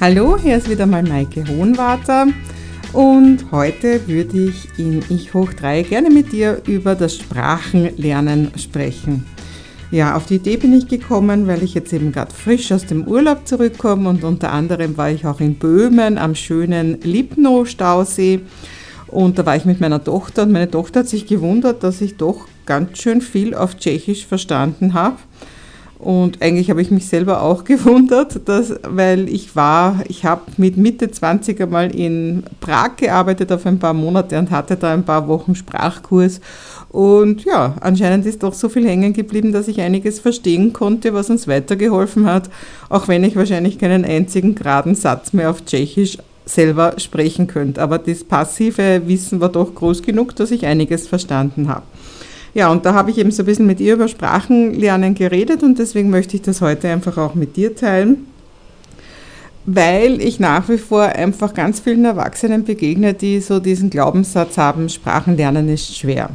[0.00, 2.28] Hallo, hier ist wieder mal Maike Hohenwarter
[2.92, 9.26] und heute würde ich in Ich hoch 3 gerne mit dir über das Sprachenlernen sprechen.
[9.90, 13.08] Ja, auf die Idee bin ich gekommen, weil ich jetzt eben gerade frisch aus dem
[13.08, 18.42] Urlaub zurückkomme und unter anderem war ich auch in Böhmen am schönen Lipno-Stausee
[19.08, 22.16] und da war ich mit meiner Tochter und meine Tochter hat sich gewundert, dass ich
[22.16, 25.16] doch ganz schön viel auf Tschechisch verstanden habe.
[25.98, 30.76] Und eigentlich habe ich mich selber auch gewundert, dass, weil ich war, ich habe mit
[30.76, 35.26] Mitte 20 einmal in Prag gearbeitet auf ein paar Monate und hatte da ein paar
[35.26, 36.40] Wochen Sprachkurs.
[36.90, 41.30] Und ja, anscheinend ist doch so viel hängen geblieben, dass ich einiges verstehen konnte, was
[41.30, 42.48] uns weitergeholfen hat,
[42.88, 47.82] auch wenn ich wahrscheinlich keinen einzigen geraden Satz mehr auf Tschechisch selber sprechen könnte.
[47.82, 51.82] Aber das passive Wissen war doch groß genug, dass ich einiges verstanden habe.
[52.58, 55.78] Ja, und da habe ich eben so ein bisschen mit ihr über Sprachenlernen geredet und
[55.78, 58.26] deswegen möchte ich das heute einfach auch mit dir teilen,
[59.64, 64.88] weil ich nach wie vor einfach ganz vielen Erwachsenen begegne, die so diesen Glaubenssatz haben,
[64.88, 66.30] Sprachenlernen ist schwer.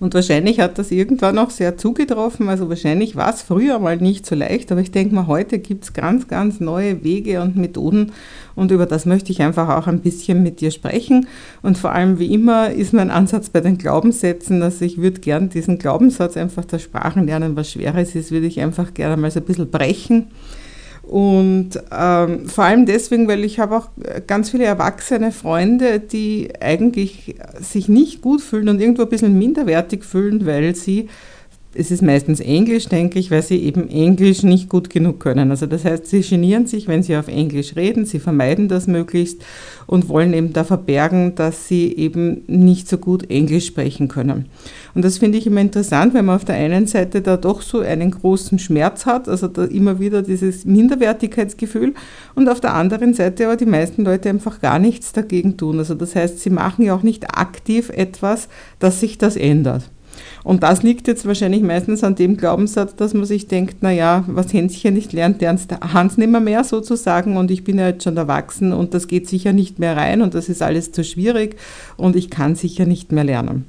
[0.00, 2.48] Und wahrscheinlich hat das irgendwann auch sehr zugetroffen.
[2.48, 5.84] Also wahrscheinlich war es früher mal nicht so leicht, aber ich denke mal, heute gibt
[5.84, 8.12] es ganz, ganz neue Wege und Methoden.
[8.54, 11.26] Und über das möchte ich einfach auch ein bisschen mit dir sprechen.
[11.62, 15.48] Und vor allem, wie immer, ist mein Ansatz bei den Glaubenssätzen, dass ich würde gern
[15.48, 19.46] diesen Glaubenssatz einfach das Sprachenlernen, was Schweres ist, würde ich einfach gerne mal so ein
[19.46, 20.28] bisschen brechen
[21.08, 23.88] und ähm, vor allem deswegen, weil ich habe auch
[24.26, 30.04] ganz viele erwachsene Freunde, die eigentlich sich nicht gut fühlen und irgendwo ein bisschen minderwertig
[30.04, 31.08] fühlen, weil sie
[31.78, 35.52] es ist meistens Englisch, denke ich, weil sie eben Englisch nicht gut genug können.
[35.52, 39.44] Also das heißt, sie genieren sich, wenn sie auf Englisch reden, sie vermeiden das möglichst
[39.86, 44.46] und wollen eben da verbergen, dass sie eben nicht so gut Englisch sprechen können.
[44.94, 47.78] Und das finde ich immer interessant, wenn man auf der einen Seite da doch so
[47.78, 51.94] einen großen Schmerz hat, also da immer wieder dieses Minderwertigkeitsgefühl
[52.34, 55.78] und auf der anderen Seite aber die meisten Leute einfach gar nichts dagegen tun.
[55.78, 58.48] Also das heißt, sie machen ja auch nicht aktiv etwas,
[58.80, 59.88] dass sich das ändert.
[60.48, 64.50] Und das liegt jetzt wahrscheinlich meistens an dem Glaubenssatz, dass man sich denkt, naja, was
[64.50, 68.72] Hänschen nicht lernt, lernt Hans nimmer mehr sozusagen und ich bin ja jetzt schon erwachsen
[68.72, 71.56] und das geht sicher nicht mehr rein und das ist alles zu schwierig
[71.98, 73.66] und ich kann sicher nicht mehr lernen.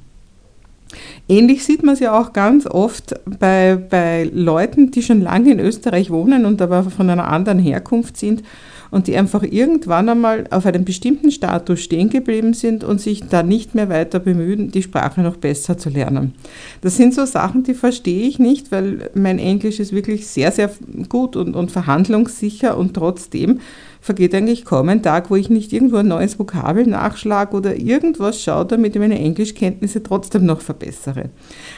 [1.30, 5.60] Ähnlich sieht man es ja auch ganz oft bei, bei Leuten, die schon lange in
[5.60, 8.42] Österreich wohnen und aber von einer anderen Herkunft sind
[8.90, 13.44] und die einfach irgendwann einmal auf einem bestimmten Status stehen geblieben sind und sich da
[13.44, 16.34] nicht mehr weiter bemühen, die Sprache noch besser zu lernen.
[16.80, 20.68] Das sind so Sachen, die verstehe ich nicht, weil mein Englisch ist wirklich sehr, sehr
[21.08, 23.60] gut und, und verhandlungssicher und trotzdem
[24.00, 28.42] vergeht eigentlich kaum ein Tag, wo ich nicht irgendwo ein neues Vokabel nachschlage oder irgendwas
[28.42, 31.30] schaue, damit ich meine Englischkenntnisse trotzdem noch verbessere.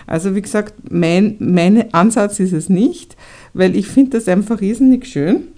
[0.06, 3.16] Also wie gesagt, mein, mein Ansatz ist es nicht,
[3.54, 5.48] weil ich finde das einfach irrsinnig schön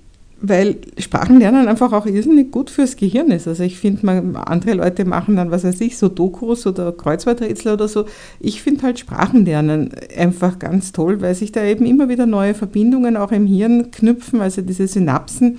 [0.48, 3.48] weil Sprachenlernen einfach auch irrsinnig gut fürs Gehirn ist.
[3.48, 7.88] Also ich finde, andere Leute machen dann, was weiß ich, so Dokus oder Kreuzworträtsel oder
[7.88, 8.04] so.
[8.40, 13.16] Ich finde halt Sprachenlernen einfach ganz toll, weil sich da eben immer wieder neue Verbindungen
[13.16, 15.58] auch im Hirn knüpfen, also diese Synapsen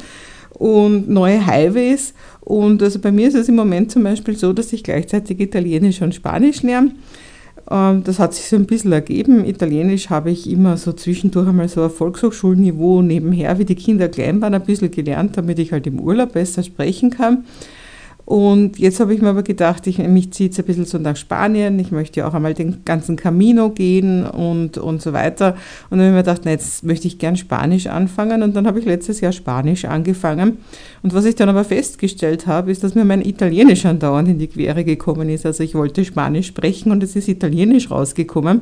[0.56, 2.14] und neue Highways.
[2.42, 6.02] Und also bei mir ist es im Moment zum Beispiel so, dass ich gleichzeitig Italienisch
[6.02, 6.92] und Spanisch lerne.
[7.70, 9.46] Ähm, das hat sich so ein bisschen ergeben.
[9.46, 14.42] Italienisch habe ich immer so zwischendurch einmal so auf Volkshochschulniveau nebenher, wie die Kinder klein
[14.42, 17.46] waren, ein bisschen gelernt, damit ich halt im Urlaub besser sprechen kann.
[18.26, 21.16] Und jetzt habe ich mir aber gedacht, ich, mich zieht es ein bisschen so nach
[21.16, 21.78] Spanien.
[21.78, 25.56] Ich möchte ja auch einmal den ganzen Camino gehen und, und so weiter.
[25.92, 28.42] Und dann habe ich mir gedacht, na, jetzt möchte ich gern Spanisch anfangen.
[28.42, 30.58] Und dann habe ich letztes Jahr Spanisch angefangen.
[31.04, 34.48] Und was ich dann aber festgestellt habe, ist, dass mir mein Italienisch andauernd in die
[34.48, 35.46] Quere gekommen ist.
[35.46, 38.62] Also ich wollte Spanisch sprechen und es ist Italienisch rausgekommen.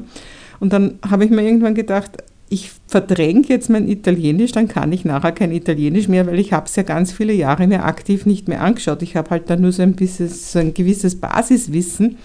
[0.60, 2.18] Und dann habe ich mir irgendwann gedacht,
[2.54, 6.68] ich verdränge jetzt mein Italienisch, dann kann ich nachher kein Italienisch mehr, weil ich habe
[6.68, 9.02] es ja ganz viele Jahre mir aktiv nicht mehr angeschaut.
[9.02, 12.18] Ich habe halt dann nur so ein, bisschen, so ein gewisses Basiswissen.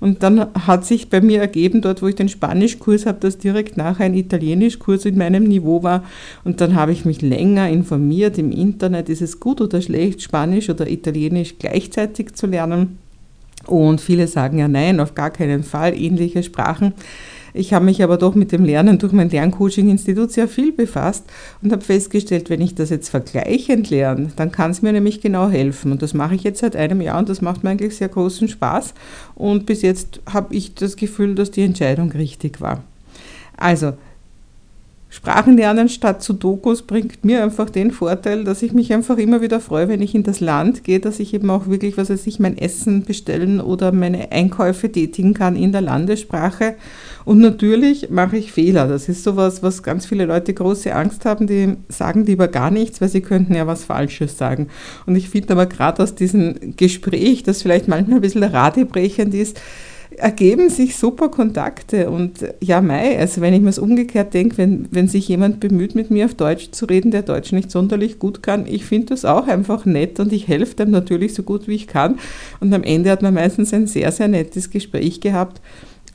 [0.00, 3.76] Und dann hat sich bei mir ergeben, dort wo ich den Spanischkurs habe, dass direkt
[3.76, 6.04] nachher ein Italienischkurs in meinem Niveau war.
[6.44, 10.70] Und dann habe ich mich länger informiert im Internet, ist es gut oder schlecht, Spanisch
[10.70, 12.98] oder Italienisch gleichzeitig zu lernen.
[13.66, 16.92] Und viele sagen ja nein, auf gar keinen Fall ähnliche Sprachen.
[17.56, 21.24] Ich habe mich aber doch mit dem Lernen durch mein Lerncoaching-Institut sehr viel befasst
[21.62, 25.48] und habe festgestellt, wenn ich das jetzt vergleichend lerne, dann kann es mir nämlich genau
[25.48, 25.90] helfen.
[25.90, 28.48] Und das mache ich jetzt seit einem Jahr und das macht mir eigentlich sehr großen
[28.48, 28.92] Spaß.
[29.34, 32.84] Und bis jetzt habe ich das Gefühl, dass die Entscheidung richtig war.
[33.56, 33.94] Also,
[35.16, 39.88] Sprachenlernen statt Sudokus bringt mir einfach den Vorteil, dass ich mich einfach immer wieder freue,
[39.88, 42.58] wenn ich in das Land gehe, dass ich eben auch wirklich, was weiß ich, mein
[42.58, 46.74] Essen bestellen oder meine Einkäufe tätigen kann in der Landessprache.
[47.24, 48.88] Und natürlich mache ich Fehler.
[48.88, 53.00] Das ist sowas, was ganz viele Leute große Angst haben, die sagen lieber gar nichts,
[53.00, 54.68] weil sie könnten ja was Falsches sagen.
[55.06, 59.58] Und ich finde aber gerade aus diesem Gespräch, das vielleicht manchmal ein bisschen radebrechend ist,
[60.18, 64.88] ergeben sich super Kontakte und ja, Mai, also wenn ich mir es umgekehrt denke, wenn,
[64.90, 68.42] wenn sich jemand bemüht, mit mir auf Deutsch zu reden, der Deutsch nicht sonderlich gut
[68.42, 71.74] kann, ich finde das auch einfach nett und ich helfe dem natürlich so gut wie
[71.74, 72.18] ich kann
[72.60, 75.60] und am Ende hat man meistens ein sehr, sehr nettes Gespräch gehabt,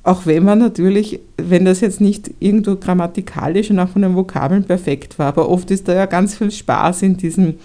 [0.04, 4.63] auch wenn man natürlich, wenn das jetzt nicht irgendwo grammatikalisch und auch von den Vokabeln
[4.63, 7.59] perfekt war, aber oft ist da ja ganz viel Spaß in diesen,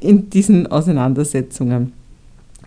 [0.00, 1.92] in diesen Auseinandersetzungen.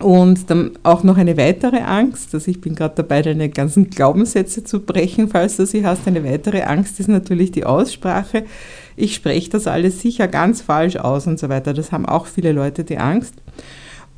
[0.00, 4.64] Und dann auch noch eine weitere Angst, also ich bin gerade dabei, deine ganzen Glaubenssätze
[4.64, 6.08] zu brechen, falls du sie hast.
[6.08, 8.44] Eine weitere Angst ist natürlich die Aussprache.
[8.96, 11.74] Ich spreche das alles sicher ganz falsch aus und so weiter.
[11.74, 13.34] Das haben auch viele Leute die Angst.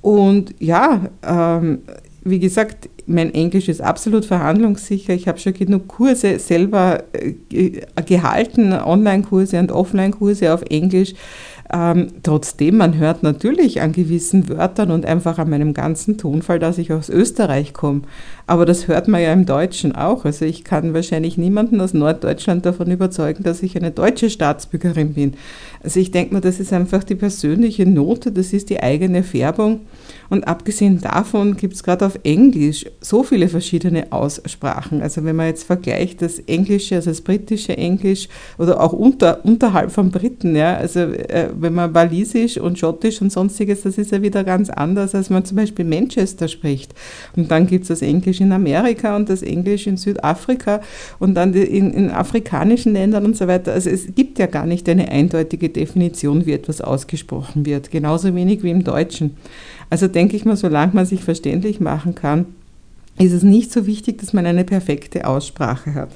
[0.01, 1.81] Und ja, ähm,
[2.25, 5.15] wie gesagt, mein Englisch ist absolut verhandlungssicher.
[5.15, 11.15] Ich habe schon genug Kurse selber äh, gehalten, Online-Kurse und Offline-Kurse auf Englisch.
[11.73, 16.79] Ähm, trotzdem, man hört natürlich an gewissen Wörtern und einfach an meinem ganzen Tonfall, dass
[16.79, 18.03] ich aus Österreich komme.
[18.47, 20.25] Aber das hört man ja im Deutschen auch.
[20.25, 25.35] Also ich kann wahrscheinlich niemanden aus Norddeutschland davon überzeugen, dass ich eine deutsche Staatsbürgerin bin.
[25.83, 29.81] Also ich denke mir, das ist einfach die persönliche Note, das ist die eigene Färbung.
[30.29, 35.03] Und abgesehen davon gibt es gerade auf Englisch so viele verschiedene Aussprachen.
[35.03, 38.29] Also wenn man jetzt vergleicht das Englische, also das britische Englisch
[38.59, 43.33] oder auch unter, unterhalb von Briten, ja, also äh, wenn man Walisisch und Schottisch und
[43.33, 46.95] sonstiges, das ist ja wieder ganz anders, als man zum Beispiel Manchester spricht.
[47.37, 50.81] Und dann gibt es das Englisch in Amerika und das Englisch in Südafrika
[51.19, 53.73] und dann in, in afrikanischen Ländern und so weiter.
[53.73, 58.63] Also es gibt ja gar nicht eine eindeutige Definition, wie etwas ausgesprochen wird, genauso wenig
[58.63, 59.37] wie im Deutschen.
[59.91, 62.47] Also denke ich mal, solange man sich verständlich machen kann,
[63.19, 66.11] ist es nicht so wichtig, dass man eine perfekte Aussprache hat.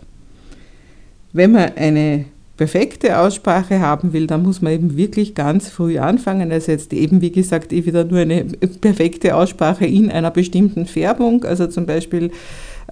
[1.32, 2.26] Wenn man eine
[2.60, 6.52] perfekte Aussprache haben will, dann muss man eben wirklich ganz früh anfangen.
[6.52, 8.44] Also jetzt eben, wie gesagt, eh wieder nur eine
[8.82, 12.30] perfekte Aussprache in einer bestimmten Färbung, also zum Beispiel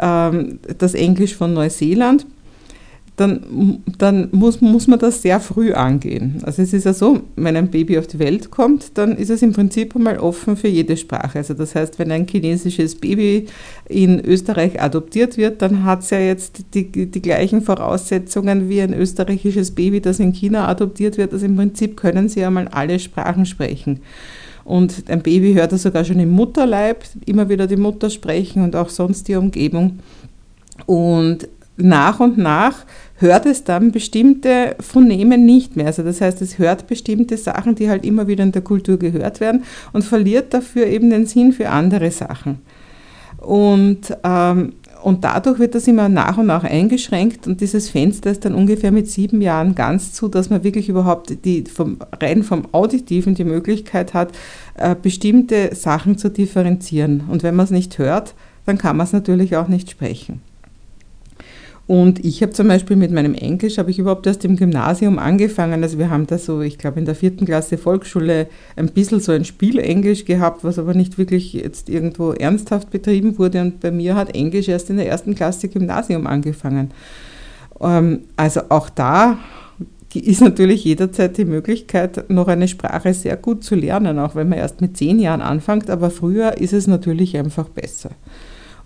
[0.00, 2.24] ähm, das Englisch von Neuseeland
[3.18, 6.40] dann, dann muss, muss man das sehr früh angehen.
[6.44, 9.42] Also es ist ja so, wenn ein Baby auf die Welt kommt, dann ist es
[9.42, 11.38] im Prinzip einmal offen für jede Sprache.
[11.38, 13.46] Also das heißt, wenn ein chinesisches Baby
[13.88, 18.94] in Österreich adoptiert wird, dann hat es ja jetzt die, die gleichen Voraussetzungen wie ein
[18.94, 21.32] österreichisches Baby, das in China adoptiert wird.
[21.32, 24.00] Also im Prinzip können sie ja mal alle Sprachen sprechen.
[24.64, 28.76] Und ein Baby hört ja sogar schon im Mutterleib immer wieder die Mutter sprechen und
[28.76, 29.98] auch sonst die Umgebung.
[30.86, 32.84] Und nach und nach
[33.16, 35.86] hört es dann bestimmte Phonemen nicht mehr.
[35.86, 39.40] Also das heißt, es hört bestimmte Sachen, die halt immer wieder in der Kultur gehört
[39.40, 42.58] werden und verliert dafür eben den Sinn für andere Sachen.
[43.38, 48.44] Und, ähm, und dadurch wird das immer nach und nach eingeschränkt und dieses Fenster ist
[48.44, 52.66] dann ungefähr mit sieben Jahren ganz zu, dass man wirklich überhaupt die, vom, rein vom
[52.72, 54.32] Auditiven die Möglichkeit hat,
[54.74, 57.22] äh, bestimmte Sachen zu differenzieren.
[57.28, 58.34] Und wenn man es nicht hört,
[58.66, 60.42] dann kann man es natürlich auch nicht sprechen.
[61.88, 65.82] Und ich habe zum Beispiel mit meinem Englisch, habe ich überhaupt erst im Gymnasium angefangen.
[65.82, 69.32] Also wir haben da so, ich glaube in der vierten Klasse Volksschule ein bisschen so
[69.32, 73.62] ein Spiel-Englisch gehabt, was aber nicht wirklich jetzt irgendwo ernsthaft betrieben wurde.
[73.62, 76.90] Und bei mir hat Englisch erst in der ersten Klasse Gymnasium angefangen.
[77.80, 79.38] Ähm, also auch da
[80.12, 84.58] ist natürlich jederzeit die Möglichkeit, noch eine Sprache sehr gut zu lernen, auch wenn man
[84.58, 85.88] erst mit zehn Jahren anfängt.
[85.88, 88.10] Aber früher ist es natürlich einfach besser.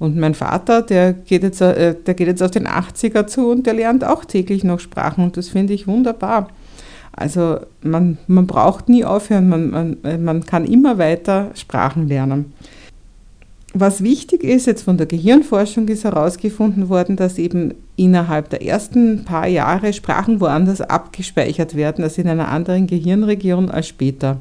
[0.02, 3.68] Und mein Vater, der geht, jetzt, äh, der geht jetzt auf den 80er zu und
[3.68, 6.49] der lernt auch täglich noch Sprachen und das finde ich wunderbar.
[7.12, 12.52] Also man, man braucht nie aufhören, man, man, man kann immer weiter Sprachen lernen.
[13.75, 19.25] Was wichtig ist, jetzt von der Gehirnforschung ist herausgefunden worden, dass eben innerhalb der ersten
[19.25, 24.40] paar Jahre Sprachen woanders abgespeichert werden, als in einer anderen Gehirnregion als später.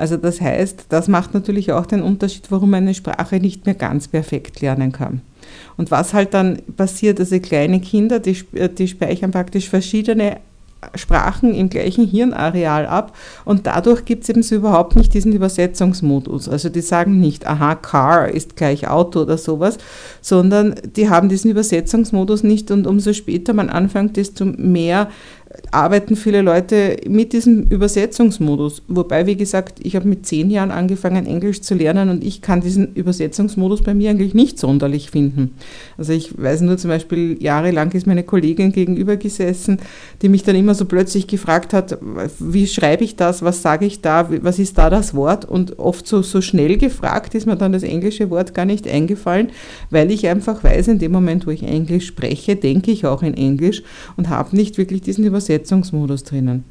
[0.00, 4.08] Also das heißt, das macht natürlich auch den Unterschied, warum eine Sprache nicht mehr ganz
[4.08, 5.20] perfekt lernen kann.
[5.76, 8.42] Und was halt dann passiert, also kleine Kinder, die,
[8.78, 10.38] die speichern praktisch verschiedene
[10.94, 13.14] Sprachen im gleichen Hirnareal ab
[13.44, 16.48] und dadurch gibt es eben so überhaupt nicht diesen Übersetzungsmodus.
[16.48, 19.76] Also die sagen nicht, aha, Car ist gleich Auto oder sowas,
[20.22, 25.10] sondern die haben diesen Übersetzungsmodus nicht und umso später man anfängt, desto mehr
[25.72, 28.82] arbeiten viele Leute mit diesem Übersetzungsmodus.
[28.86, 32.60] Wobei, wie gesagt, ich habe mit zehn Jahren angefangen, Englisch zu lernen und ich kann
[32.60, 35.56] diesen Übersetzungsmodus bei mir eigentlich nicht sonderlich finden.
[35.98, 39.78] Also ich weiß nur zum Beispiel, jahrelang ist meine Kollegin gegenüber gesessen,
[40.22, 41.98] die mich dann immer so plötzlich gefragt hat,
[42.38, 45.44] wie schreibe ich das, was sage ich da, was ist da das Wort?
[45.44, 49.48] Und oft so, so schnell gefragt ist mir dann das englische Wort gar nicht eingefallen,
[49.90, 53.34] weil ich einfach weiß, in dem Moment, wo ich Englisch spreche, denke ich auch in
[53.34, 53.82] Englisch
[54.16, 56.64] und habe nicht wirklich diesen Übersetzungsmodus Übersetzungsmodus drinnen.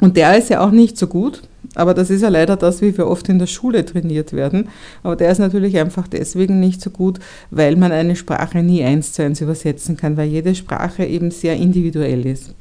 [0.00, 1.42] Und der ist ja auch nicht so gut,
[1.74, 4.68] aber das ist ja leider das, wie wir oft in der Schule trainiert werden.
[5.02, 7.18] Aber der ist natürlich einfach deswegen nicht so gut,
[7.50, 11.56] weil man eine Sprache nie eins zu eins übersetzen kann, weil jede Sprache eben sehr
[11.56, 12.54] individuell ist.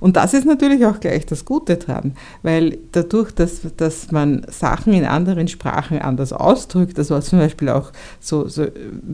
[0.00, 4.92] Und das ist natürlich auch gleich das Gute dran, weil dadurch, dass, dass man Sachen
[4.92, 8.66] in anderen Sprachen anders ausdrückt, also zum Beispiel auch so, so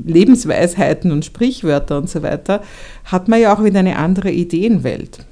[0.04, 2.62] Lebensweisheiten und Sprichwörter und so weiter,
[3.04, 5.24] hat man ja auch wieder eine andere Ideenwelt.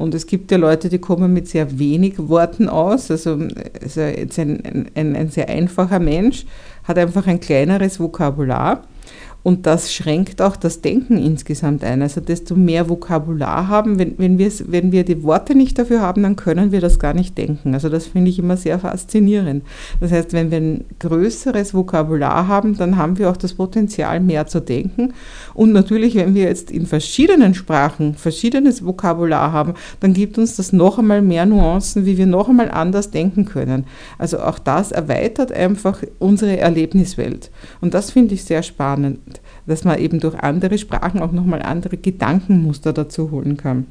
[0.00, 3.10] Und es gibt ja Leute, die kommen mit sehr wenig Worten aus.
[3.10, 3.38] Also,
[3.82, 6.46] also ein, ein, ein sehr einfacher Mensch
[6.84, 8.84] hat einfach ein kleineres Vokabular
[9.42, 12.02] und das schränkt auch das Denken insgesamt ein.
[12.02, 16.36] Also desto mehr Vokabular haben, wenn, wenn, wenn wir die Worte nicht dafür haben, dann
[16.36, 17.72] können wir das gar nicht denken.
[17.72, 19.64] Also das finde ich immer sehr faszinierend.
[20.00, 24.46] Das heißt, wenn wir ein größeres Vokabular haben, dann haben wir auch das Potenzial, mehr
[24.46, 25.14] zu denken.
[25.54, 30.72] Und natürlich, wenn wir jetzt in verschiedenen Sprachen verschiedenes Vokabular haben, dann gibt uns das
[30.72, 33.86] noch einmal mehr Nuancen, wie wir noch einmal anders denken können.
[34.18, 37.50] Also auch das erweitert einfach unsere Erlebniswelt.
[37.80, 39.18] Und das finde ich sehr spannend
[39.66, 43.86] dass man eben durch andere Sprachen auch nochmal andere Gedankenmuster dazu holen kann.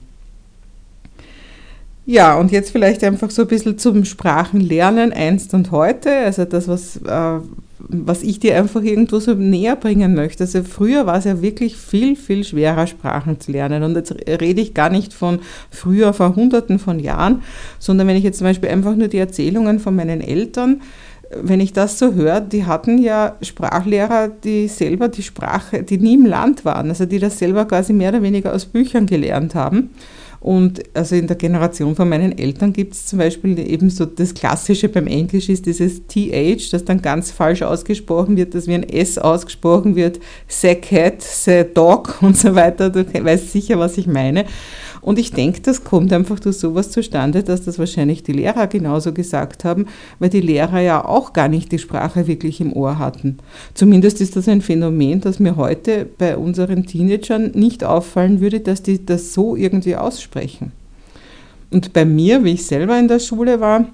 [2.06, 6.68] Ja, und jetzt vielleicht einfach so ein bisschen zum Sprachenlernen einst und heute, also das,
[6.68, 7.40] was, äh,
[7.78, 10.44] was ich dir einfach irgendwo so näher bringen möchte.
[10.44, 13.84] Also früher war es ja wirklich viel, viel schwerer, Sprachen zu lernen.
[13.84, 15.38] Und jetzt rede ich gar nicht von
[15.70, 17.44] früher, vor hunderten von Jahren,
[17.78, 20.82] sondern wenn ich jetzt zum Beispiel einfach nur die Erzählungen von meinen Eltern
[21.32, 26.16] wenn ich das so höre, die hatten ja Sprachlehrer, die selber die Sprache, die nie
[26.16, 29.92] im Land waren, also die das selber quasi mehr oder weniger aus Büchern gelernt haben.
[30.42, 34.34] Und also in der Generation von meinen Eltern gibt es zum Beispiel eben so das
[34.34, 38.88] Klassische beim Englisch ist dieses TH, das dann ganz falsch ausgesprochen wird, dass wie ein
[38.88, 42.90] S ausgesprochen wird, the cat, the dog und so weiter.
[42.90, 44.46] Du weißt sicher, was ich meine.
[45.02, 49.14] Und ich denke, das kommt einfach durch sowas zustande, dass das wahrscheinlich die Lehrer genauso
[49.14, 49.86] gesagt haben,
[50.20, 53.38] weil die Lehrer ja auch gar nicht die Sprache wirklich im Ohr hatten.
[53.74, 58.84] Zumindest ist das ein Phänomen, das mir heute bei unseren Teenagern nicht auffallen würde, dass
[58.84, 60.72] die das so irgendwie aussprechen.
[61.72, 63.86] Und bei mir, wie ich selber in der Schule war,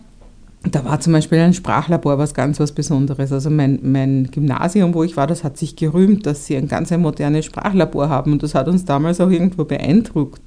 [0.71, 3.31] da war zum Beispiel ein Sprachlabor was ganz was Besonderes.
[3.31, 6.91] Also mein, mein Gymnasium, wo ich war, das hat sich gerühmt, dass sie ein ganz
[6.91, 10.41] ein modernes Sprachlabor haben und das hat uns damals auch irgendwo beeindruckt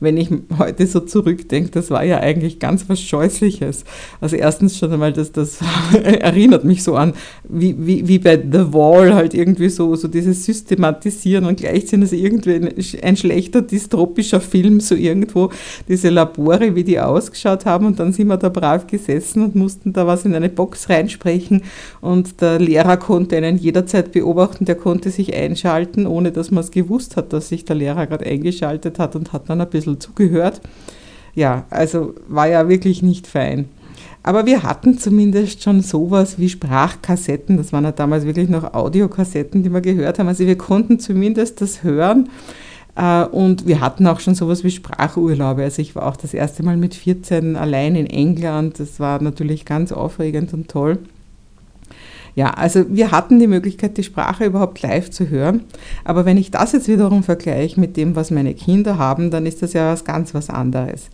[0.00, 3.84] wenn ich heute so zurückdenke, das war ja eigentlich ganz was Scheußliches.
[4.20, 5.58] Also erstens schon einmal, das, das
[6.02, 7.12] erinnert mich so an,
[7.48, 12.54] wie, wie, wie bei The Wall halt irgendwie so, so dieses Systematisieren und gleichzeitig irgendwie
[12.54, 15.50] ein, ein schlechter dystropischer Film, so irgendwo
[15.88, 19.92] diese Labore, wie die ausgeschaut haben und dann sind wir da brav gesessen und mussten
[19.92, 21.62] da was in eine Box reinsprechen
[22.00, 26.70] und der Lehrer konnte einen jederzeit beobachten, der konnte sich einschalten, ohne dass man es
[26.70, 30.00] gewusst hat, dass sich der Lehrer gerade eingeschaltet hat und hat dann ein bisschen bisschen
[30.00, 30.60] zugehört.
[31.34, 33.68] Ja, also war ja wirklich nicht fein.
[34.22, 37.56] Aber wir hatten zumindest schon sowas wie Sprachkassetten.
[37.56, 40.28] Das waren ja damals wirklich noch Audiokassetten, die wir gehört haben.
[40.28, 42.28] Also wir konnten zumindest das hören.
[42.96, 45.62] Äh, und wir hatten auch schon sowas wie Sprachurlaube.
[45.62, 48.78] Also ich war auch das erste Mal mit 14 allein in England.
[48.78, 50.98] Das war natürlich ganz aufregend und toll.
[52.34, 55.64] Ja, also wir hatten die Möglichkeit, die Sprache überhaupt live zu hören.
[56.04, 59.62] Aber wenn ich das jetzt wiederum vergleiche mit dem, was meine Kinder haben, dann ist
[59.62, 61.10] das ja was ganz was anderes.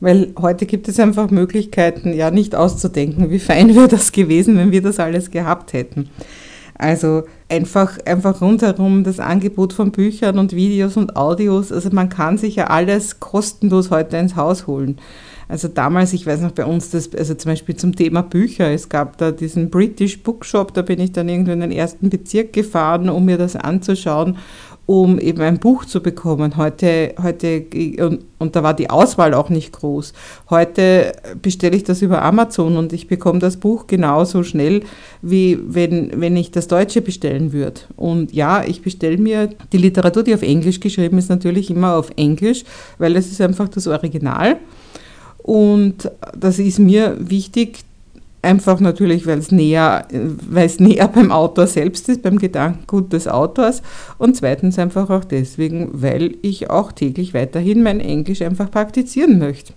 [0.00, 4.72] Weil heute gibt es einfach Möglichkeiten, ja nicht auszudenken, wie fein wäre das gewesen, wenn
[4.72, 6.10] wir das alles gehabt hätten.
[6.74, 11.72] Also einfach, einfach rundherum das Angebot von Büchern und Videos und Audios.
[11.72, 14.96] Also man kann sich ja alles kostenlos heute ins Haus holen.
[15.50, 18.88] Also damals, ich weiß noch bei uns, das, also zum Beispiel zum Thema Bücher, es
[18.88, 23.08] gab da diesen British Bookshop, da bin ich dann irgendwo in den ersten Bezirk gefahren,
[23.08, 24.36] um mir das anzuschauen.
[24.90, 26.56] um eben ein Buch zu bekommen.
[26.56, 27.64] Heute, heute
[28.04, 30.12] und, und da war die Auswahl auch nicht groß.
[30.50, 34.82] Heute bestelle ich das über Amazon und ich bekomme das Buch genauso schnell,
[35.22, 37.82] wie wenn, wenn ich das Deutsche bestellen würde.
[37.94, 42.10] Und ja, ich bestelle mir die Literatur, die auf Englisch geschrieben ist, natürlich immer auf
[42.16, 42.64] Englisch,
[42.98, 44.56] weil es ist einfach das Original.
[45.42, 47.84] Und das ist mir wichtig,
[48.42, 53.28] Einfach natürlich, weil es näher, weil es näher beim Autor selbst ist, beim Gedankengut des
[53.28, 53.82] Autors.
[54.16, 59.74] Und zweitens einfach auch deswegen, weil ich auch täglich weiterhin mein Englisch einfach praktizieren möchte.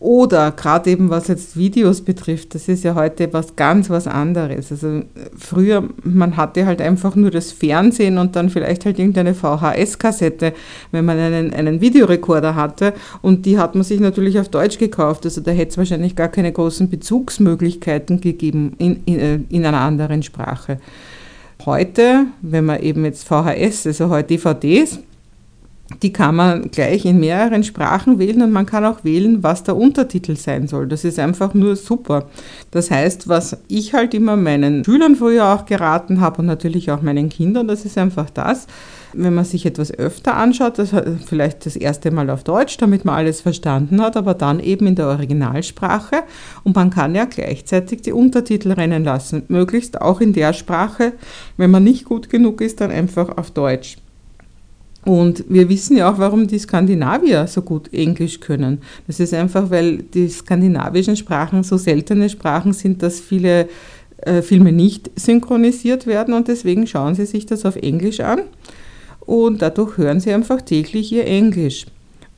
[0.00, 4.70] Oder gerade eben was jetzt Videos betrifft, das ist ja heute was ganz was anderes.
[4.70, 5.02] Also
[5.36, 10.52] früher, man hatte halt einfach nur das Fernsehen und dann vielleicht halt irgendeine VHS-Kassette,
[10.92, 12.94] wenn man einen, einen Videorekorder hatte.
[13.22, 15.24] Und die hat man sich natürlich auf Deutsch gekauft.
[15.24, 19.80] Also da hätte es wahrscheinlich gar keine großen Bezugsmöglichkeiten gegeben in, in, äh, in einer
[19.80, 20.78] anderen Sprache.
[21.66, 25.00] Heute, wenn man eben jetzt VHS, also heute DVDs,
[26.02, 29.76] die kann man gleich in mehreren Sprachen wählen und man kann auch wählen, was der
[29.76, 30.86] Untertitel sein soll.
[30.86, 32.26] Das ist einfach nur super.
[32.70, 37.00] Das heißt, was ich halt immer meinen Schülern früher auch geraten habe und natürlich auch
[37.00, 38.66] meinen Kindern, das ist einfach das,
[39.14, 40.90] wenn man sich etwas öfter anschaut, das
[41.24, 44.94] vielleicht das erste Mal auf Deutsch, damit man alles verstanden hat, aber dann eben in
[44.94, 46.24] der Originalsprache
[46.64, 51.14] und man kann ja gleichzeitig die Untertitel rennen lassen, möglichst auch in der Sprache,
[51.56, 53.96] wenn man nicht gut genug ist, dann einfach auf Deutsch.
[55.04, 58.78] Und wir wissen ja auch, warum die Skandinavier so gut Englisch können.
[59.06, 63.68] Das ist einfach, weil die skandinavischen Sprachen so seltene Sprachen sind, dass viele
[64.18, 68.40] äh, Filme nicht synchronisiert werden und deswegen schauen sie sich das auf Englisch an
[69.20, 71.86] und dadurch hören sie einfach täglich ihr Englisch.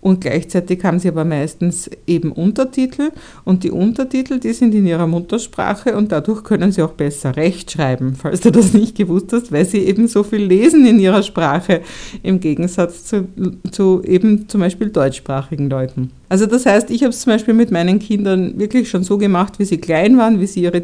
[0.00, 3.10] Und gleichzeitig haben sie aber meistens eben Untertitel
[3.44, 8.14] und die Untertitel, die sind in ihrer Muttersprache und dadurch können sie auch besser rechtschreiben,
[8.14, 11.82] falls du das nicht gewusst hast, weil sie eben so viel lesen in ihrer Sprache
[12.22, 13.28] im Gegensatz zu,
[13.70, 16.10] zu eben zum Beispiel deutschsprachigen Leuten.
[16.30, 19.58] Also das heißt, ich habe es zum Beispiel mit meinen Kindern wirklich schon so gemacht,
[19.58, 20.82] wie sie klein waren, wie sie ihre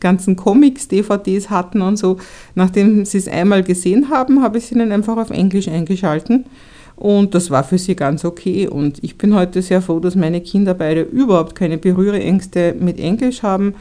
[0.00, 2.16] ganzen Comics, DVDs hatten und so.
[2.56, 6.46] Nachdem sie es einmal gesehen haben, habe ich sie ihnen einfach auf Englisch eingeschalten
[6.98, 8.66] und das war für sie ganz okay.
[8.66, 13.44] Und ich bin heute sehr froh, dass meine Kinder beide überhaupt keine Berühreängste mit Englisch
[13.44, 13.74] haben.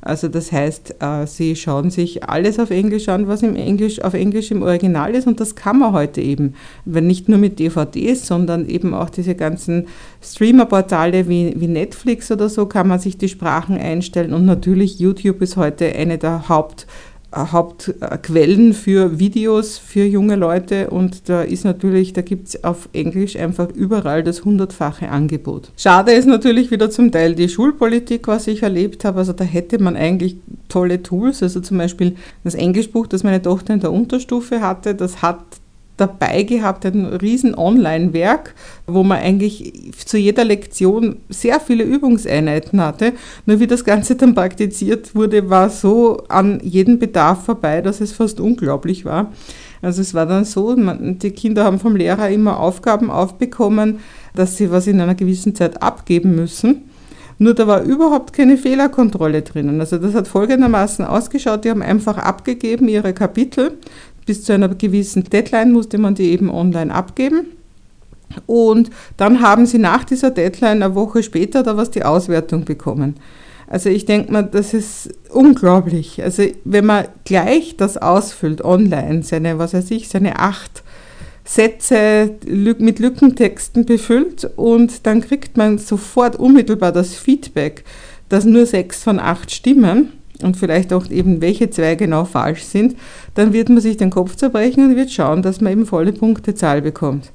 [0.00, 4.12] Also das heißt, äh, sie schauen sich alles auf Englisch an, was im Englisch, auf
[4.12, 6.54] Englisch im Original ist und das kann man heute eben.
[6.84, 9.86] Wenn nicht nur mit DVDs, sondern eben auch diese ganzen
[10.20, 15.40] Streamer-Portale wie, wie Netflix oder so kann man sich die Sprachen einstellen und natürlich YouTube
[15.40, 16.86] ist heute eine der Haupt-
[17.34, 23.36] Hauptquellen für Videos für junge Leute und da ist natürlich, da gibt es auf Englisch
[23.36, 25.70] einfach überall das hundertfache Angebot.
[25.76, 29.18] Schade ist natürlich wieder zum Teil die Schulpolitik, was ich erlebt habe.
[29.18, 30.36] Also da hätte man eigentlich
[30.68, 31.42] tolle Tools.
[31.42, 35.40] Also zum Beispiel das Englischbuch, das meine Tochter in der Unterstufe hatte, das hat
[35.96, 38.54] dabei gehabt, ein riesen Online-Werk,
[38.86, 43.12] wo man eigentlich zu jeder Lektion sehr viele Übungseinheiten hatte.
[43.46, 48.12] Nur wie das Ganze dann praktiziert wurde, war so an jedem Bedarf vorbei, dass es
[48.12, 49.32] fast unglaublich war.
[49.82, 54.00] Also es war dann so, man, die Kinder haben vom Lehrer immer Aufgaben aufbekommen,
[54.34, 56.90] dass sie was in einer gewissen Zeit abgeben müssen.
[57.38, 59.80] Nur da war überhaupt keine Fehlerkontrolle drinnen.
[59.80, 63.78] Also das hat folgendermaßen ausgeschaut, die haben einfach abgegeben ihre Kapitel
[64.26, 67.46] bis zu einer gewissen Deadline musste man die eben online abgeben.
[68.46, 73.16] Und dann haben sie nach dieser Deadline eine Woche später da was die Auswertung bekommen.
[73.66, 76.22] Also ich denke mal, das ist unglaublich.
[76.22, 80.82] Also wenn man gleich das ausfüllt online, seine, was weiß ich, seine acht
[81.44, 87.84] Sätze mit Lückentexten befüllt und dann kriegt man sofort unmittelbar das Feedback,
[88.28, 92.96] dass nur sechs von acht stimmen und vielleicht auch eben welche zwei genau falsch sind,
[93.34, 96.82] dann wird man sich den Kopf zerbrechen und wird schauen, dass man eben volle Punktezahl
[96.82, 97.32] bekommt.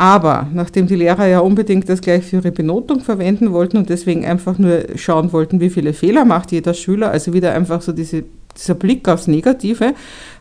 [0.00, 4.24] Aber nachdem die Lehrer ja unbedingt das gleich für ihre Benotung verwenden wollten und deswegen
[4.24, 8.24] einfach nur schauen wollten, wie viele Fehler macht jeder Schüler, also wieder einfach so diese,
[8.56, 9.92] dieser Blick aufs Negative,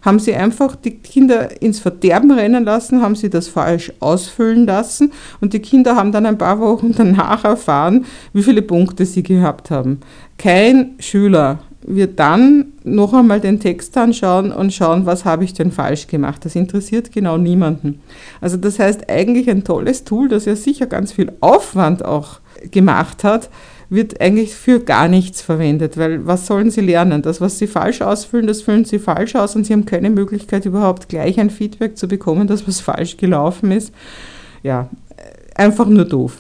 [0.01, 5.12] haben sie einfach die Kinder ins Verderben rennen lassen, haben sie das falsch ausfüllen lassen
[5.41, 9.71] und die Kinder haben dann ein paar Wochen danach erfahren, wie viele Punkte sie gehabt
[9.71, 9.99] haben.
[10.38, 15.71] Kein Schüler wir dann noch einmal den Text anschauen und schauen, was habe ich denn
[15.71, 16.43] falsch gemacht.
[16.43, 18.01] Das interessiert genau niemanden.
[18.41, 22.39] Also das heißt eigentlich ein tolles Tool, das ja sicher ganz viel Aufwand auch
[22.71, 23.49] gemacht hat,
[23.89, 27.21] wird eigentlich für gar nichts verwendet, weil was sollen sie lernen?
[27.21, 30.65] Das, was sie falsch ausfüllen, das füllen sie falsch aus und sie haben keine Möglichkeit
[30.65, 33.93] überhaupt gleich ein Feedback zu bekommen, dass was falsch gelaufen ist.
[34.61, 34.89] Ja,
[35.55, 36.39] einfach nur doof.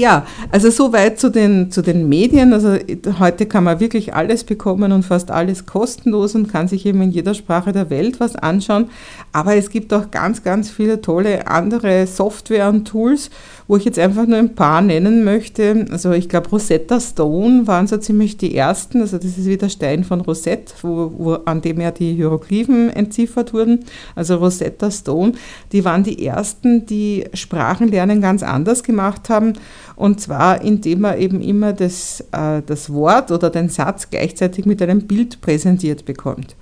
[0.00, 2.52] Ja, also soweit zu den, zu den Medien.
[2.52, 2.76] Also
[3.18, 7.10] heute kann man wirklich alles bekommen und fast alles kostenlos und kann sich eben in
[7.10, 8.90] jeder Sprache der Welt was anschauen.
[9.32, 13.30] Aber es gibt auch ganz, ganz viele tolle andere Software und Tools,
[13.66, 15.86] wo ich jetzt einfach nur ein paar nennen möchte.
[15.90, 19.00] Also ich glaube, Rosetta Stone waren so ziemlich die ersten.
[19.00, 22.90] Also das ist wie der Stein von Rosette, wo, wo, an dem ja die Hieroglyphen
[22.90, 23.80] entziffert wurden.
[24.14, 25.32] Also Rosetta Stone,
[25.72, 29.54] die waren die ersten, die Sprachenlernen ganz anders gemacht haben.
[29.96, 34.80] Und zwar, indem man eben immer das, äh, das Wort oder den Satz gleichzeitig mit
[34.82, 36.56] einem Bild präsentiert bekommt.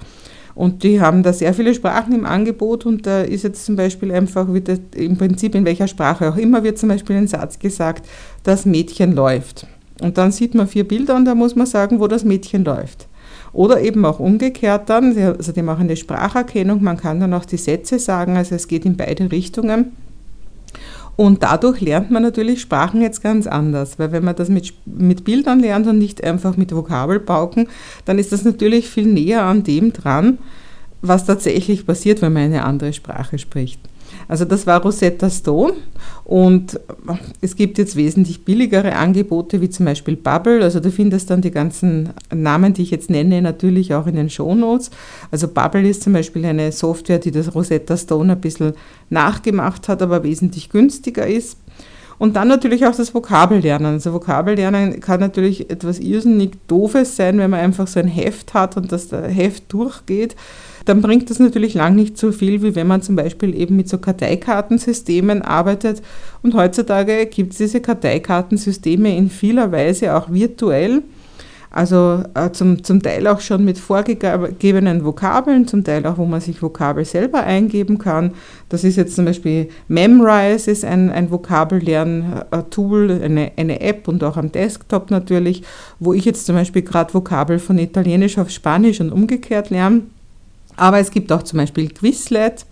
[0.57, 4.11] Und die haben da sehr viele Sprachen im Angebot und da ist jetzt zum Beispiel
[4.11, 8.09] einfach wieder im Prinzip in welcher Sprache auch immer wird zum Beispiel ein Satz gesagt,
[8.43, 9.67] das Mädchen läuft.
[10.01, 13.07] Und dann sieht man vier Bilder und da muss man sagen, wo das Mädchen läuft.
[13.53, 17.57] Oder eben auch umgekehrt dann, also die machen eine Spracherkennung, man kann dann auch die
[17.59, 19.93] Sätze sagen, also es geht in beide Richtungen.
[21.17, 25.25] Und dadurch lernt man natürlich Sprachen jetzt ganz anders, weil wenn man das mit, mit
[25.25, 27.69] Bildern lernt und nicht einfach mit Vokabelpauken,
[28.05, 30.39] dann ist das natürlich viel näher an dem dran,
[31.01, 33.81] was tatsächlich passiert, wenn man eine andere Sprache spricht.
[34.29, 35.75] Also das war Rosetta Stone
[36.25, 36.81] und
[37.41, 40.63] es gibt jetzt wesentlich billigere Angebote, wie zum Beispiel Bubble.
[40.63, 44.31] Also du findest dann die ganzen Namen, die ich jetzt nenne, natürlich auch in den
[44.31, 44.91] Shownotes.
[45.31, 48.75] Also Bubble ist zum Beispiel eine Software, die das Rosetta Stone ein bisschen
[49.11, 51.59] nachgemacht hat, aber wesentlich günstiger ist.
[52.19, 53.95] Und dann natürlich auch das Vokabellernen.
[53.95, 58.77] Also Vokabellernen kann natürlich etwas irrsinnig Doofes sein, wenn man einfach so ein Heft hat
[58.77, 60.35] und das Heft durchgeht
[60.87, 63.89] dann bringt das natürlich lang nicht so viel, wie wenn man zum Beispiel eben mit
[63.89, 66.01] so Karteikartensystemen arbeitet.
[66.43, 71.03] Und heutzutage gibt es diese Karteikartensysteme in vieler Weise auch virtuell.
[71.77, 76.41] Also äh, zum, zum Teil auch schon mit vorgegebenen Vokabeln, zum Teil auch, wo man
[76.41, 78.31] sich Vokabel selber eingeben kann.
[78.69, 84.37] Das ist jetzt zum Beispiel Memrise, ist ein, ein Vokabellern-Tool, eine, eine App und auch
[84.39, 85.65] am Desktop natürlich,
[85.99, 90.03] wo ich jetzt zum Beispiel gerade Vokabel von Italienisch auf Spanisch und umgekehrt lerne.
[90.77, 92.67] Aber es gibt auch zum Beispiel Quizlet.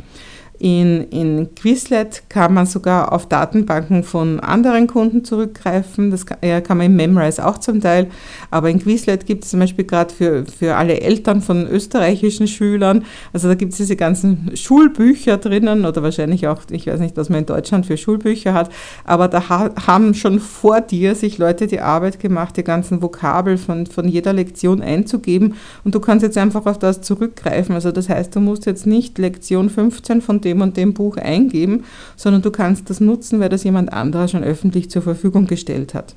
[0.58, 6.10] In, in Quizlet kann man sogar auf Datenbanken von anderen Kunden zurückgreifen.
[6.10, 8.08] Das kann, ja, kann man in Memrise auch zum Teil.
[8.50, 13.04] Aber in Quizlet gibt es zum Beispiel gerade für, für alle Eltern von österreichischen Schülern,
[13.32, 17.28] also da gibt es diese ganzen Schulbücher drinnen oder wahrscheinlich auch, ich weiß nicht, was
[17.28, 18.70] man in Deutschland für Schulbücher hat,
[19.04, 23.58] aber da ha haben schon vor dir sich Leute die Arbeit gemacht, die ganzen Vokabel
[23.58, 27.74] von, von jeder Lektion einzugeben und du kannst jetzt einfach auf das zurückgreifen.
[27.74, 31.84] Also das heißt, du musst jetzt nicht Lektion 15 von dem und dem Buch eingeben,
[32.16, 36.14] sondern du kannst das nutzen, weil das jemand anderer schon öffentlich zur Verfügung gestellt hat.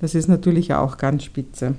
[0.00, 1.74] Das ist natürlich auch ganz spitze.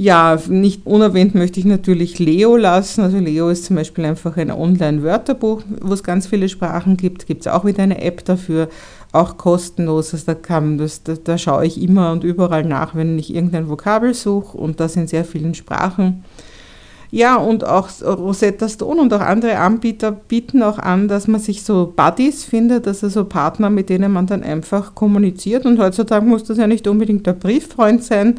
[0.00, 3.00] Ja, nicht unerwähnt möchte ich natürlich Leo lassen.
[3.00, 7.26] Also Leo ist zum Beispiel einfach ein Online-Wörterbuch, wo es ganz viele Sprachen gibt.
[7.26, 8.68] Gibt es auch wieder eine App dafür,
[9.10, 10.12] auch kostenlos.
[10.12, 13.68] Also da, kann, das, da, da schaue ich immer und überall nach, wenn ich irgendein
[13.68, 16.22] Vokabel suche und das in sehr vielen Sprachen.
[17.10, 21.62] Ja, und auch Rosetta Stone und auch andere Anbieter bieten auch an, dass man sich
[21.62, 25.64] so Buddies findet, also so Partner, mit denen man dann einfach kommuniziert.
[25.64, 28.38] Und heutzutage muss das ja nicht unbedingt der Brieffreund sein.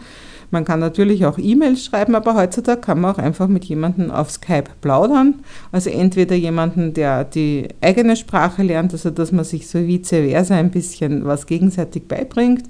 [0.51, 4.31] Man kann natürlich auch E-Mails schreiben, aber heutzutage kann man auch einfach mit jemandem auf
[4.31, 5.35] Skype plaudern.
[5.71, 10.55] Also entweder jemanden, der die eigene Sprache lernt, also dass man sich so vice versa
[10.55, 12.63] ein bisschen was gegenseitig beibringt,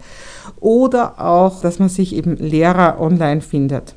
[0.59, 3.95] oder auch, dass man sich eben Lehrer online findet.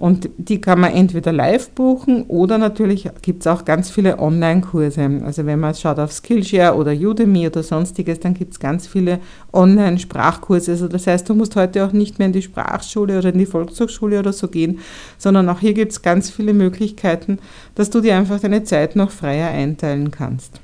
[0.00, 5.20] Und die kann man entweder live buchen oder natürlich gibt es auch ganz viele Online-Kurse.
[5.26, 9.18] Also wenn man schaut auf Skillshare oder Udemy oder sonstiges, dann gibt es ganz viele
[9.52, 10.70] Online-Sprachkurse.
[10.70, 13.44] Also das heißt, du musst heute auch nicht mehr in die Sprachschule oder in die
[13.44, 14.78] Volkshochschule oder so gehen,
[15.18, 17.38] sondern auch hier gibt es ganz viele Möglichkeiten,
[17.74, 20.62] dass du dir einfach deine Zeit noch freier einteilen kannst.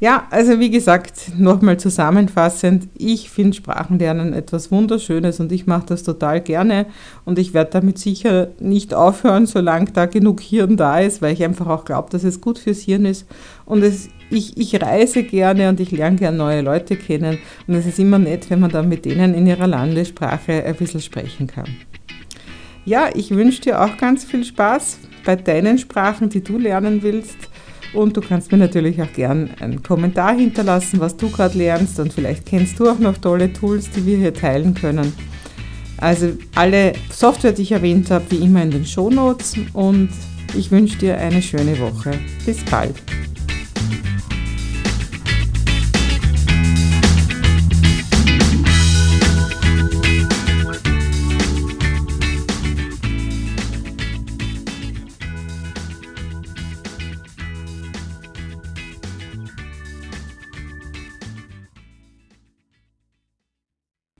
[0.00, 6.04] Ja, also wie gesagt, nochmal zusammenfassend, ich finde Sprachenlernen etwas Wunderschönes und ich mache das
[6.04, 6.86] total gerne
[7.24, 11.42] und ich werde damit sicher nicht aufhören, solange da genug Hirn da ist, weil ich
[11.42, 13.26] einfach auch glaube, dass es gut fürs Hirn ist
[13.64, 17.84] und es, ich, ich reise gerne und ich lerne gerne neue Leute kennen und es
[17.84, 21.76] ist immer nett, wenn man dann mit denen in ihrer Landessprache ein bisschen sprechen kann.
[22.84, 27.36] Ja, ich wünsche dir auch ganz viel Spaß bei deinen Sprachen, die du lernen willst.
[27.94, 32.12] Und du kannst mir natürlich auch gern einen Kommentar hinterlassen, was du gerade lernst und
[32.12, 35.12] vielleicht kennst du auch noch tolle Tools, die wir hier teilen können.
[35.96, 40.10] Also alle Software, die ich erwähnt habe, wie immer in den Show Notes und
[40.56, 42.12] ich wünsche dir eine schöne Woche.
[42.46, 42.94] Bis bald.